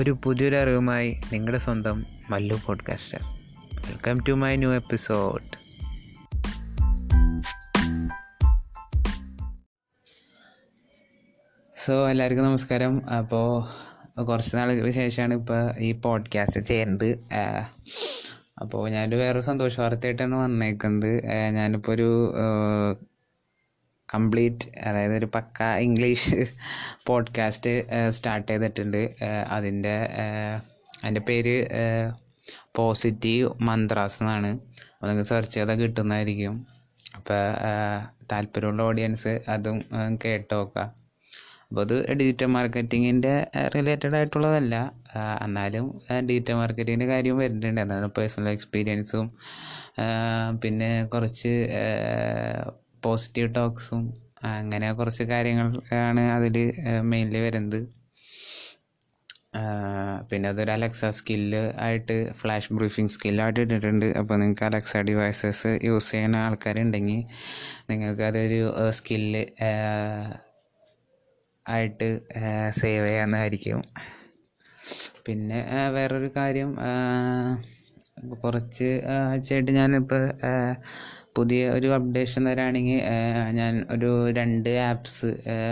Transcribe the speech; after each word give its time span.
ഒരു 0.00 0.18
പുതിയൊരു 0.24 0.56
അറിവുമായി 0.56 1.20
നിങ്ങളുടെ 1.32 1.58
സ്വന്തം 1.58 2.06
Mallu 2.30 2.60
podcaster 2.66 3.18
welcome 3.74 4.20
to 4.28 4.32
my 4.32 4.56
new 4.56 4.72
episode 4.72 5.60
so 11.86 12.10
എല്ലാവർക്കും 12.10 12.44
നമസ്കാരം. 12.44 13.10
അപ്പോൾ 13.10 14.22
കുറച്ച് 14.22 14.56
നാളുകൾക്ക് 14.56 14.90
ശേഷമാണ് 14.90 15.34
ഇപ്പോൾ 15.34 15.78
ഈ 15.78 15.92
പോഡ്കാസ്റ്റ് 15.92 16.60
ചെയ്യുന്നത്. 16.60 17.18
അപ്പോൾ 18.60 18.90
ഞാനൊരു 18.90 19.16
വേറൊരു 19.16 19.40
സന്തോഷ 19.40 19.80
വാർത്തയായിട്ടാണ് 19.80 20.34
വന്നേക്കുന്നത് 20.34 21.26
ഞാനിപ്പോൾ 21.50 21.92
ഒരു 21.92 22.34
കംപ്ലീറ്റ് 24.14 24.78
അതായത് 24.78 25.14
ഒരു 25.16 25.28
പക്ക 25.34 25.62
ഇംഗ്ലീഷ് 25.62 26.46
പോഡ്കാസ്റ്റ് 27.06 27.72
സ്റ്റാർട്ട് 28.10 28.48
ചെയ്തിട്ടുണ്ട്. 28.52 29.02
അതിന്റെ 29.50 29.96
അതിന്റെ 31.02 31.20
പേര് 31.20 31.54
പോസിറ്റീവ് 32.76 33.50
മന്ത്രാസ് 33.60 34.22
എന്നാണ്. 34.22 34.46
അപ്പോൾ 34.46 35.06
നിങ്ങൾക്ക് 35.06 35.28
സെർച്ച് 35.28 35.54
ചെയ്താൽ 35.54 35.78
കിട്ടുന്നതായിരിക്കും. 35.80 36.66
അപ്പോൾ 37.16 37.40
താല്പര്യമുള്ള 38.32 38.82
ഓഡിയൻസ് 38.82 39.40
അതും 39.48 39.84
കേട്ട് 40.24 40.54
നോക്കുക 40.54 40.82
അപ്പോൾ 41.68 41.80
അത് 41.80 42.12
ഡിജിറ്റൽ 42.12 42.46
മാർക്കറ്റിങ്ങിന്റെ 42.46 43.46
റിലേറ്റഡ് 43.74 44.16
ആയിട്ടുള്ളതല്ല. 44.16 44.92
എന്നാലും 45.44 45.86
ഡിജിറ്റൽ 46.28 46.54
മാർക്കറ്റിങ്ങിന്റെ 46.54 47.06
കാര്യവും 47.06 47.38
വരുന്നുണ്ട്. 47.38 47.80
അതാണ് 47.80 48.08
പേഴ്സണൽ 48.10 48.48
എക്സ്പീരിയൻസും 48.48 49.26
പിന്നെ 50.62 50.90
കുറച്ച് 51.04 51.52
പോസിറ്റീവ് 53.04 53.48
ടോക്സും 53.54 54.02
അങ്ങനെ 54.50 54.88
കുറച്ച് 54.98 55.24
കാര്യങ്ങൾ 55.32 55.68
ആണ് 56.08 56.22
അതിൽ 56.36 56.56
മെയിൻലി 57.12 57.40
വരുന്നത്. 57.46 57.80
പിന്നെ 60.30 60.46
അതൊരു 60.52 60.72
അലക്സ 60.74 61.08
സ്കില്ല് 61.18 61.62
ആയിട്ട് 61.84 62.16
ഫ്ലാഷ് 62.40 62.72
ബ്രീഫിംഗ് 62.76 63.12
സ്കില്ലായിട്ട് 63.14 63.60
ഇട്ടിട്ടുണ്ട്. 63.60 64.06
അപ്പോൾ 64.20 64.36
നിങ്ങൾക്ക് 64.40 64.64
അലക്സ 64.68 65.02
ഡിവൈസസ് 65.08 65.70
യൂസ് 65.88 66.10
ചെയ്യുന്ന 66.12 66.36
ആൾക്കാരുണ്ടെങ്കിൽ 66.46 67.20
നിങ്ങൾക്ക് 67.90 68.24
അതൊരു 68.30 68.60
സ്കില്ല് 68.98 69.42
ആയിട്ട് 71.66 72.08
സേവ് 72.80 73.06
ചെയ്യാവുന്നതായിരിക്കും. 73.08 73.80
പിന്നെ 75.26 75.58
വേറൊരു 75.96 76.30
കാര്യം 76.36 76.70
കുറച്ച് 78.42 78.88
ആഴ്ചയായിട്ട് 79.16 79.72
ഞാനിപ്പോൾ 79.72 80.22
പുതിയ 81.36 81.60
ഒരു 81.76 81.88
അപ്ഡേഷൻ 81.96 82.42
തരാണെങ്കിൽ 82.48 83.00
ഞാൻ 83.58 83.74
ഒരു 83.94 84.10
രണ്ട് 84.38 84.70
ആപ്സ് 84.90 85.28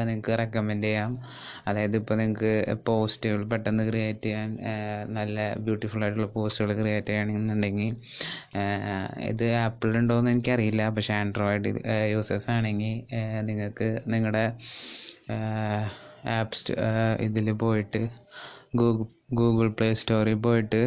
നിങ്ങൾക്ക് 0.08 0.32
റെക്കമെൻഡ് 0.40 0.86
ചെയ്യാം. 0.88 1.12
അതായത് 1.68 1.96
ഇപ്പോൾ 2.00 2.16
നിങ്ങൾക്ക് 2.20 2.52
പോസ്റ്റുകൾ 2.86 3.40
പെട്ടെന്ന് 3.52 3.84
ക്രിയേറ്റ് 3.90 4.24
ചെയ്യാൻ 4.26 4.50
നല്ല 5.16 5.38
ബ്യൂട്ടിഫുൾ 5.64 6.02
ആയിട്ടുള്ള 6.04 6.28
പോസ്റ്റുകൾ 6.36 6.72
ക്രിയേറ്റ് 6.80 7.10
ചെയ്യണമെന്നുണ്ടെങ്കിൽ 7.12 7.90
ഇത് 9.32 9.46
ആപ്പിളുണ്ടോയെന്ന് 9.64 10.32
എനിക്കറിയില്ല. 10.36 10.84
പക്ഷേ 10.96 11.14
ആൻഡ്രോയിഡ് 11.20 11.72
യൂസേഴ്സ് 12.14 12.50
ആണെങ്കിൽ 12.56 12.94
നിങ്ങൾക്ക് 13.50 13.88
നിങ്ങളുടെ 14.14 14.44
ആപ്സ് 16.38 16.72
ഇതിൽ 17.26 17.48
പോയിട്ട് 17.64 18.02
ഗൂഗിൾ 18.80 19.06
ഗൂഗിൾ 19.38 19.68
പ്ലേ 19.78 19.88
സ്റ്റോറിൽ 20.00 20.38
പോയിട്ട് 20.46 20.80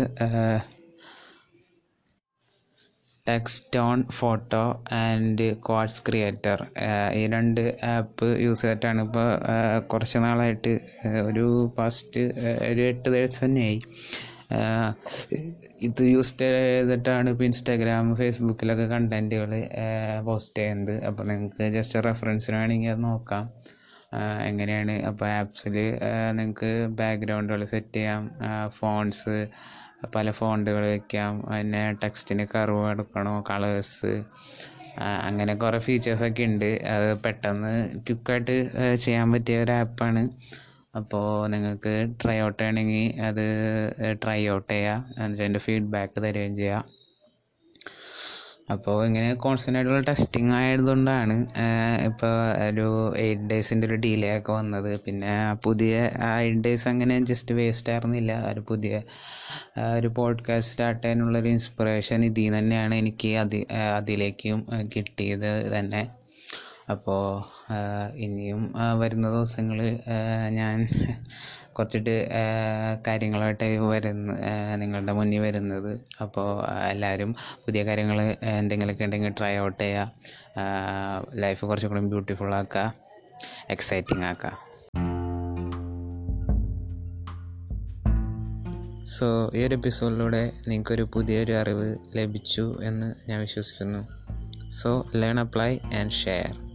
text on 3.31 3.99
photo 4.19 4.63
and 5.03 5.47
quotes 5.67 6.03
creator 6.07 6.59
ഈ 7.19 7.23
രണ്ട് 7.35 7.63
ആപ്പ് 7.93 8.27
യൂസ് 8.45 8.63
ചെയ്തിട്ടാണ് 8.65 9.01
ഇപ്പോൾ 9.07 9.29
കുറച്ച് 9.93 10.19
നാളായിട്ട് 10.25 10.73
ഒരു 11.29 11.47
പാസ്റ്റ് 11.77 12.23
ഒരു 12.71 12.83
എട്ട് 12.91 13.07
ദിവസം 13.15 13.45
തന്നെയായി 13.45 13.79
ഇത് 15.87 16.01
യൂസ് 16.13 16.33
ചെയ്തിട്ടാണ് 16.39 17.27
ഇപ്പോൾ 17.33 17.45
ഇൻസ്റ്റാഗ്രാം 17.49 18.07
ഫേസ്ബുക്കിലൊക്കെ 18.21 18.85
കണ്ടന്റുകൾ 18.93 19.51
പോസ്റ്റ് 20.27 20.57
ചെയ്യുന്നത്. 20.61 20.95
അപ്പോൾ 21.09 21.23
നിങ്ങൾക്ക് 21.29 21.67
ജസ്റ്റ് 21.75 22.03
റെഫറൻസിന് 22.07 22.57
വേണമെങ്കിൽ 22.57 22.91
അത് 22.95 23.03
നോക്കാം. 23.09 23.45
എങ്ങനെയാണ്? 24.49 24.95
അപ്പോൾ 25.09 25.27
ആപ്സിൽ 25.41 25.75
നിങ്ങൾക്ക് 26.39 26.71
ബാക്ക്ഗ്രൗണ്ടുകൾ 26.99 27.61
സെറ്റ് 27.73 27.95
ചെയ്യാം. 27.99 28.23
ഫോൺസ് 28.79 29.37
പല 30.15 30.31
ഫോണ്ടുകൾ 30.31 30.83
വയ്ക്കാം 30.85 31.33
പിന്നെ 31.47 31.83
ടെക്സ്റ്റിന് 32.03 32.45
കർവ് 32.53 32.83
എടുക്കണോ 32.91 33.33
കളേഴ്സ് 33.49 34.13
അങ്ങനെ 35.27 35.53
കുറേ 35.55 35.79
ഫീച്ചേഴ്സൊക്കെ 35.79 36.43
ഉണ്ട് 36.43 36.69
അത് 36.93 37.09
പെട്ടെന്ന് 37.25 37.73
ക്വിക്കായിട്ട് 38.07 38.55
ചെയ്യാൻ 39.05 39.27
പറ്റിയ 39.33 39.63
ഒരു 39.65 39.73
ആപ്പാണ് 39.81 40.23
അപ്പോൾ 40.95 41.25
നിങ്ങൾക്ക് 41.47 41.93
ട്രൈ 42.21 42.37
ഔട്ട് 42.41 42.63
ആണെങ്കിൽ 42.63 43.05
അത് 43.27 43.45
ട്രൈ 44.23 44.39
ഔട്ട് 44.55 44.71
ചെയ്യാം. 44.73 44.99
എന്നിട്ട് 45.19 45.43
അതിന്റെ 45.43 45.61
ഫീഡ്ബാക്ക് 45.67 46.17
തരികയും 46.25 46.55
ചെയ്യാം. 46.55 46.83
അപ്പോൾ 48.71 49.05
ഇങ്ങനെ 49.05 49.33
കോൺസ്റ്റന്റ് 49.33 49.77
ആയിട്ടുള്ള 49.79 50.01
ടെസ്റ്റിംഗ് 50.01 50.53
ആയതുകൊണ്ടാണ് 50.53 51.35
ഇപ്പോൾ 52.05 52.33
ഒരു 52.69 52.87
എയ്റ്റ് 53.17 53.43
ഡേയ്സിന്റെ 53.43 53.87
ഒരു 53.87 53.95
ഡിലേ 53.95 54.37
ഒക്കെ 54.37 54.51
വന്നത്. 54.51 54.99
പിന്നെ 54.99 55.33
പുതിയ 55.63 55.93
എയ്റ്റ് 56.39 56.61
ഡേയ്സ് 56.61 56.87
അങ്ങനെ 56.87 57.17
ജസ്റ്റ് 57.31 57.55
വേസ്റ്റ് 57.55 57.91
ആയിരുന്നില്ല. 57.93 58.31
ഒരു 58.51 58.63
പുതിയ 58.69 58.93
ഒരു 59.97 60.07
പോഡ്കാസ്റ്റ് 60.07 60.71
സ്റ്റാർട്ട് 60.71 61.03
ചെയ്യാനുള്ളൊരു 61.03 61.47
ഇൻസ്പിറേഷൻ 61.47 62.25
ഇതിൽ 62.25 62.43
നിന്ന് 62.43 62.59
തന്നെയാണ് 62.59 62.95
എനിക്ക് 62.95 63.31
അതി 63.43 63.61
അതിലേക്കും 63.97 64.59
കിട്ടിയത് 64.95 65.51
തന്നെ. 65.77 66.03
അപ്പോൾ 66.91 67.23
ഇനിയും 68.15 68.73
വരുന്ന 68.99 69.27
ദിവസങ്ങൾ 69.29 69.99
ഞാൻ 70.49 70.87
കുറച്ചിട്ട് 71.73 72.15
കാര്യങ്ങളായിട്ട് 73.07 73.67
വരുന്ന 73.79 74.33
നിങ്ങളുടെ 74.75 75.13
മുന്നിൽ 75.13 75.39
വരുന്നത്. 75.39 76.01
അപ്പോൾ 76.21 76.49
എല്ലാവരും 76.89 77.35
പുതിയ 77.65 77.83
കാര്യങ്ങൾ 77.83 78.21
എന്തെങ്കിലുമൊക്കെ 78.43 79.03
ഉണ്ടെങ്കിൽ 79.03 79.33
ട്രൈ 79.39 79.57
ഔട്ട് 79.57 79.83
ചെയ്യുക 79.83 80.11
ലൈഫ് 81.35 81.65
കുറച്ചും 81.65 81.89
കൂടി 81.89 82.01
ബ്യൂട്ടിഫുൾ 82.01 82.55
ആക്കുക 82.55 82.93
എക്സൈറ്റിംഗ് 83.69 84.25
ആക്കുക 84.25 84.71
സോ 89.05 89.51
ഈ 89.55 89.61
ഒരു 89.67 89.75
എപ്പിസോഡിലൂടെ 89.75 90.51
നിങ്ങൾക്കൊരു 90.67 91.05
പുതിയൊരു 91.13 91.51
അറിവ് 91.51 91.87
ലഭിച്ചു 92.15 92.65
എന്ന് 92.83 93.29
ഞാൻ 93.29 93.39
വിശ്വസിക്കുന്നു. 93.41 94.01
So 94.71 94.89
learn 95.15 95.39
apply 95.39 95.71
and 95.99 96.11
share 96.11 96.70